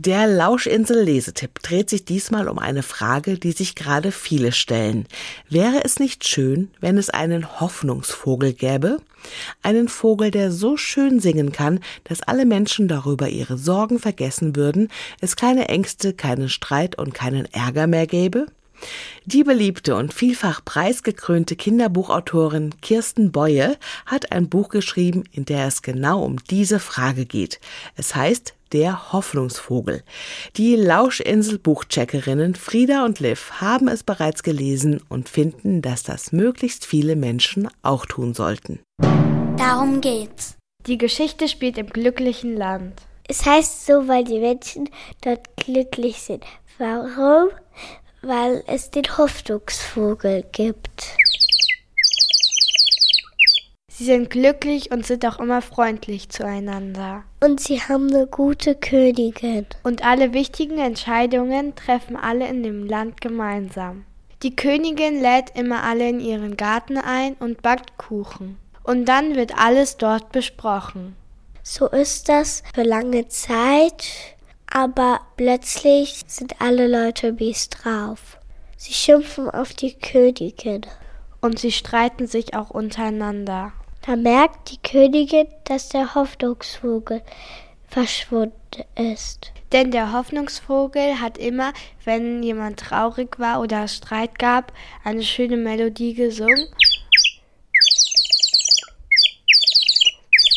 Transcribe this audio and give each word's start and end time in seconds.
Der 0.00 0.28
Lauschinsel 0.28 1.02
Lesetipp 1.02 1.60
dreht 1.60 1.90
sich 1.90 2.04
diesmal 2.04 2.48
um 2.48 2.60
eine 2.60 2.84
Frage, 2.84 3.36
die 3.36 3.50
sich 3.50 3.74
gerade 3.74 4.12
viele 4.12 4.52
stellen. 4.52 5.08
Wäre 5.50 5.84
es 5.84 5.98
nicht 5.98 6.28
schön, 6.28 6.70
wenn 6.78 6.96
es 6.98 7.10
einen 7.10 7.60
Hoffnungsvogel 7.60 8.52
gäbe? 8.52 8.98
Einen 9.60 9.88
Vogel, 9.88 10.30
der 10.30 10.52
so 10.52 10.76
schön 10.76 11.18
singen 11.18 11.50
kann, 11.50 11.80
dass 12.04 12.22
alle 12.22 12.46
Menschen 12.46 12.86
darüber 12.86 13.28
ihre 13.28 13.58
Sorgen 13.58 13.98
vergessen 13.98 14.54
würden, 14.54 14.88
es 15.20 15.34
keine 15.34 15.66
Ängste, 15.68 16.12
keinen 16.12 16.48
Streit 16.48 16.96
und 16.96 17.12
keinen 17.12 17.52
Ärger 17.52 17.88
mehr 17.88 18.06
gäbe? 18.06 18.46
Die 19.24 19.44
beliebte 19.44 19.94
und 19.96 20.14
vielfach 20.14 20.64
preisgekrönte 20.64 21.56
Kinderbuchautorin 21.56 22.74
Kirsten 22.80 23.32
Boye 23.32 23.76
hat 24.06 24.32
ein 24.32 24.48
Buch 24.48 24.68
geschrieben, 24.70 25.24
in 25.32 25.44
der 25.44 25.66
es 25.66 25.82
genau 25.82 26.24
um 26.24 26.36
diese 26.50 26.80
Frage 26.80 27.26
geht. 27.26 27.60
Es 27.96 28.14
heißt 28.14 28.54
der 28.72 29.12
Hoffnungsvogel. 29.12 30.02
Die 30.56 30.76
Lauschinsel 30.76 31.58
Buchcheckerinnen 31.58 32.54
Frieda 32.54 33.04
und 33.04 33.20
Liv 33.20 33.52
haben 33.60 33.88
es 33.88 34.02
bereits 34.02 34.42
gelesen 34.42 35.02
und 35.08 35.28
finden, 35.28 35.82
dass 35.82 36.02
das 36.02 36.32
möglichst 36.32 36.84
viele 36.86 37.16
Menschen 37.16 37.68
auch 37.82 38.06
tun 38.06 38.34
sollten. 38.34 38.80
Darum 39.56 40.00
geht's. 40.00 40.56
Die 40.86 40.98
Geschichte 40.98 41.48
spielt 41.48 41.76
im 41.78 41.88
glücklichen 41.88 42.56
Land. 42.56 43.02
Es 43.26 43.44
heißt 43.44 43.84
so, 43.84 44.08
weil 44.08 44.24
die 44.24 44.38
Menschen 44.38 44.88
dort 45.20 45.54
glücklich 45.56 46.22
sind. 46.22 46.44
Warum? 46.78 47.50
Weil 48.28 48.62
es 48.66 48.90
den 48.90 49.06
Hoffnungsvogel 49.16 50.44
gibt. 50.52 51.16
Sie 53.90 54.04
sind 54.04 54.28
glücklich 54.28 54.90
und 54.90 55.06
sind 55.06 55.24
auch 55.24 55.40
immer 55.40 55.62
freundlich 55.62 56.28
zueinander. 56.28 57.24
Und 57.42 57.58
sie 57.58 57.80
haben 57.80 58.08
eine 58.08 58.26
gute 58.26 58.74
Königin. 58.74 59.64
Und 59.82 60.04
alle 60.04 60.34
wichtigen 60.34 60.76
Entscheidungen 60.76 61.74
treffen 61.74 62.16
alle 62.16 62.46
in 62.48 62.62
dem 62.62 62.84
Land 62.86 63.22
gemeinsam. 63.22 64.04
Die 64.42 64.54
Königin 64.54 65.22
lädt 65.22 65.56
immer 65.58 65.82
alle 65.84 66.10
in 66.10 66.20
ihren 66.20 66.58
Garten 66.58 66.98
ein 66.98 67.32
und 67.40 67.62
backt 67.62 67.96
Kuchen. 67.96 68.58
Und 68.82 69.06
dann 69.06 69.36
wird 69.36 69.56
alles 69.56 69.96
dort 69.96 70.32
besprochen. 70.32 71.16
So 71.62 71.86
ist 71.86 72.28
das 72.28 72.62
für 72.74 72.82
lange 72.82 73.28
Zeit, 73.28 74.36
aber 74.70 75.20
plötzlich 75.36 76.22
sind 76.26 76.60
alle 76.60 76.86
Leute 76.86 77.32
mies 77.32 77.68
drauf. 77.68 78.38
Sie 78.76 78.92
schimpfen 78.92 79.50
auf 79.50 79.72
die 79.72 79.94
Königin. 79.94 80.82
Und 81.40 81.58
sie 81.58 81.72
streiten 81.72 82.26
sich 82.26 82.54
auch 82.54 82.70
untereinander. 82.70 83.72
Da 84.04 84.16
merkt 84.16 84.70
die 84.70 84.78
Königin, 84.78 85.46
dass 85.64 85.88
der 85.88 86.14
Hoffnungsvogel 86.14 87.22
verschwunden 87.86 88.84
ist. 88.96 89.52
Denn 89.72 89.90
der 89.90 90.12
Hoffnungsvogel 90.12 91.20
hat 91.20 91.38
immer, 91.38 91.72
wenn 92.04 92.42
jemand 92.42 92.80
traurig 92.80 93.38
war 93.38 93.60
oder 93.60 93.84
es 93.84 93.96
Streit 93.96 94.38
gab, 94.38 94.72
eine 95.04 95.22
schöne 95.22 95.56
Melodie 95.56 96.14
gesungen. 96.14 96.68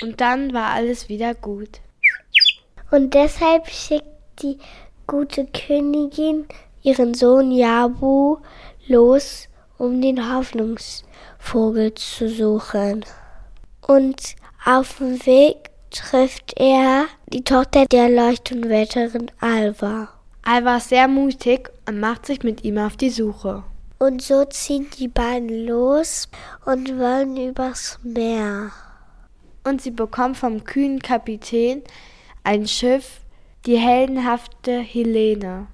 Und 0.02 0.20
dann 0.20 0.54
war 0.54 0.72
alles 0.72 1.10
wieder 1.10 1.36
gut. 1.36 1.80
Und 2.92 3.14
deshalb 3.14 3.68
schickt 3.70 4.06
die 4.42 4.58
gute 5.08 5.46
Königin 5.46 6.46
ihren 6.84 7.14
Sohn 7.14 7.52
Jabu 7.52 8.38
los, 8.88 9.48
um 9.78 10.02
den 10.02 10.34
Hoffnungsvogel 10.34 11.94
zu 11.96 12.30
suchen. 12.30 13.06
Und 13.88 14.36
auf 14.66 14.98
dem 14.98 15.26
Weg 15.26 15.72
trifft 15.90 16.54
er 16.60 17.06
die 17.28 17.44
Tochter 17.44 17.86
der 17.86 18.10
Leuchtenwetterin 18.10 19.32
Alva. 19.40 20.10
Alva 20.44 20.78
ist 20.78 20.90
sehr 20.90 21.08
mutig 21.08 21.70
und 21.88 22.00
macht 22.00 22.26
sich 22.26 22.44
mit 22.44 22.64
ihm 22.64 22.78
auf 22.78 22.98
die 22.98 23.10
Suche. 23.10 23.64
Und 24.00 24.22
so 24.22 24.46
ziehen 24.46 24.88
die 24.98 25.08
beiden 25.08 25.66
los 25.66 26.28
und 26.66 26.98
wollen 26.98 27.38
übers 27.38 28.00
Meer. 28.04 28.72
Und 29.64 29.82
sie 29.82 29.92
bekommen 29.92 30.36
vom 30.36 30.64
kühnen 30.64 31.00
Kapitän 31.00 31.84
ein 32.44 32.68
Schiff, 32.68 33.22
die 33.66 33.78
heldenhafte 33.78 34.80
Helene. 34.80 35.68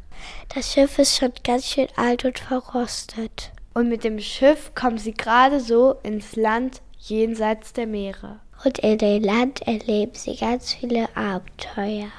Das 0.53 0.73
Schiff 0.73 0.99
ist 0.99 1.17
schon 1.17 1.31
ganz 1.43 1.65
schön 1.65 1.87
alt 1.95 2.25
und 2.25 2.39
verrostet. 2.39 3.51
Und 3.73 3.89
mit 3.89 4.03
dem 4.03 4.19
Schiff 4.19 4.73
kommen 4.75 4.97
sie 4.97 5.13
gerade 5.13 5.59
so 5.59 5.95
ins 6.03 6.35
Land 6.35 6.81
jenseits 6.99 7.73
der 7.73 7.87
Meere. 7.87 8.39
Und 8.65 8.79
in 8.79 8.97
dem 8.97 9.23
Land 9.23 9.61
erleben 9.61 10.15
sie 10.15 10.35
ganz 10.35 10.73
viele 10.73 11.15
Abenteuer. 11.15 12.09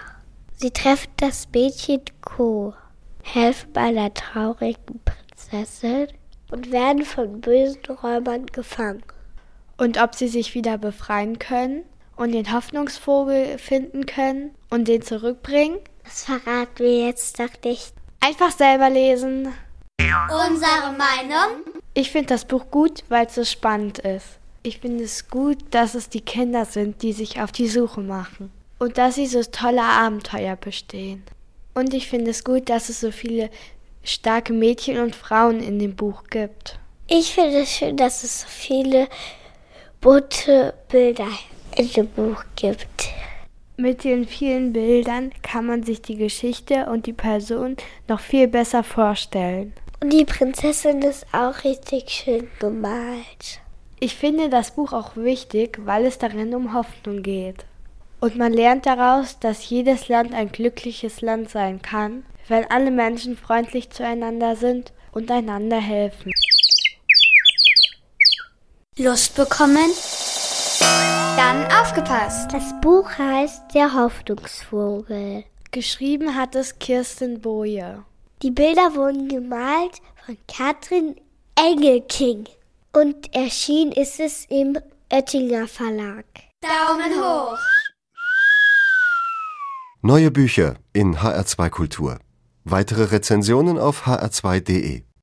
Sie 0.54 0.70
treffen 0.70 1.10
das 1.16 1.48
Mädchen 1.52 2.02
Ko, 2.20 2.74
helfen 3.22 3.76
einer 3.76 4.14
traurigen 4.14 5.00
Prinzessin 5.04 6.08
und 6.50 6.70
werden 6.70 7.04
von 7.04 7.40
bösen 7.40 7.84
Räubern 7.84 8.46
gefangen. 8.46 9.02
Und 9.76 10.00
ob 10.00 10.14
sie 10.14 10.28
sich 10.28 10.54
wieder 10.54 10.78
befreien 10.78 11.38
können 11.38 11.84
und 12.18 12.32
den 12.32 12.52
Hoffnungsvogel 12.52 13.58
finden 13.58 14.06
können 14.06 14.54
und 14.70 14.88
den 14.88 15.02
zurückbringen? 15.02 15.78
Das 16.04 16.24
verraten 16.24 16.78
wir 16.78 17.06
jetzt 17.06 17.38
doch 17.38 17.50
nicht. 17.64 17.92
Einfach 18.20 18.50
selber 18.50 18.90
lesen. 18.90 19.54
Unsere 20.00 20.92
Meinung? 20.96 21.64
Ich 21.94 22.10
finde 22.10 22.28
das 22.28 22.44
Buch 22.44 22.66
gut, 22.70 23.04
weil 23.08 23.26
es 23.26 23.34
so 23.34 23.44
spannend 23.44 23.98
ist. 24.00 24.38
Ich 24.62 24.80
finde 24.80 25.04
es 25.04 25.28
gut, 25.28 25.58
dass 25.70 25.94
es 25.94 26.08
die 26.08 26.20
Kinder 26.20 26.64
sind, 26.64 27.02
die 27.02 27.12
sich 27.12 27.40
auf 27.40 27.52
die 27.52 27.68
Suche 27.68 28.00
machen. 28.00 28.50
Und 28.78 28.98
dass 28.98 29.14
sie 29.14 29.26
so 29.26 29.42
tolle 29.42 29.82
Abenteuer 29.82 30.56
bestehen. 30.56 31.22
Und 31.74 31.94
ich 31.94 32.08
finde 32.08 32.30
es 32.32 32.44
gut, 32.44 32.68
dass 32.68 32.88
es 32.88 33.00
so 33.00 33.10
viele 33.10 33.50
starke 34.02 34.52
Mädchen 34.52 34.98
und 34.98 35.14
Frauen 35.14 35.60
in 35.60 35.78
dem 35.78 35.94
Buch 35.94 36.24
gibt. 36.30 36.78
Ich 37.06 37.34
finde 37.34 37.60
es 37.60 37.70
schön, 37.70 37.96
dass 37.96 38.24
es 38.24 38.42
so 38.42 38.46
viele 38.48 39.08
bunte 40.00 40.74
Bilder 40.88 41.26
in 41.26 41.57
Buch 42.16 42.42
gibt. 42.56 43.08
Mit 43.76 44.02
den 44.02 44.26
vielen 44.26 44.72
Bildern 44.72 45.30
kann 45.42 45.66
man 45.66 45.84
sich 45.84 46.02
die 46.02 46.16
Geschichte 46.16 46.86
und 46.86 47.06
die 47.06 47.12
Person 47.12 47.76
noch 48.08 48.18
viel 48.18 48.48
besser 48.48 48.82
vorstellen. 48.82 49.72
Und 50.00 50.12
die 50.12 50.24
Prinzessin 50.24 51.02
ist 51.02 51.26
auch 51.32 51.62
richtig 51.62 52.10
schön 52.10 52.48
gemalt. 52.58 53.60
Ich 54.00 54.16
finde 54.16 54.48
das 54.48 54.72
Buch 54.72 54.92
auch 54.92 55.16
wichtig, 55.16 55.78
weil 55.84 56.06
es 56.06 56.18
darin 56.18 56.54
um 56.54 56.74
Hoffnung 56.74 57.22
geht. 57.22 57.64
Und 58.20 58.36
man 58.36 58.52
lernt 58.52 58.86
daraus, 58.86 59.38
dass 59.38 59.70
jedes 59.70 60.08
Land 60.08 60.34
ein 60.34 60.50
glückliches 60.50 61.20
Land 61.20 61.50
sein 61.50 61.80
kann, 61.80 62.24
wenn 62.48 62.68
alle 62.70 62.90
Menschen 62.90 63.36
freundlich 63.36 63.90
zueinander 63.90 64.56
sind 64.56 64.92
und 65.12 65.30
einander 65.30 65.80
helfen. 65.80 66.32
Lust 68.98 69.36
bekommen? 69.36 69.90
Dann 71.48 71.64
aufgepasst! 71.72 72.52
Das 72.52 72.78
Buch 72.82 73.08
heißt 73.16 73.72
Der 73.72 73.94
Hoffnungsvogel. 73.94 75.44
Geschrieben 75.70 76.34
hat 76.34 76.54
es 76.54 76.78
Kirsten 76.78 77.40
Boje. 77.40 78.04
Die 78.42 78.50
Bilder 78.50 78.94
wurden 78.94 79.28
gemalt 79.28 80.02
von 80.26 80.36
Katrin 80.46 81.16
Engelking 81.56 82.44
und 82.92 83.34
erschienen 83.34 83.92
ist 83.92 84.20
es 84.20 84.44
im 84.50 84.76
Oettinger 85.10 85.66
Verlag. 85.68 86.26
Daumen 86.60 87.14
hoch! 87.18 87.58
Neue 90.02 90.30
Bücher 90.30 90.74
in 90.92 91.16
HR2 91.16 91.70
Kultur. 91.70 92.18
Weitere 92.64 93.04
Rezensionen 93.04 93.78
auf 93.78 94.06
hr2.de. 94.06 95.07